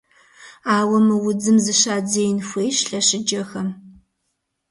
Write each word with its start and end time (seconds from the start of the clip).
Ауэ 0.77 0.97
мы 1.05 1.15
удзым 1.27 1.57
зыщадзеин 1.65 2.39
хуейщ 2.47 2.77
лъэщыджэхэм. 2.89 3.67